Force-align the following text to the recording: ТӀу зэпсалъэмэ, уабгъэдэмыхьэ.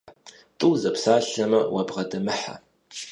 ТӀу 0.57 0.69
зэпсалъэмэ, 0.81 1.59
уабгъэдэмыхьэ. 1.73 2.55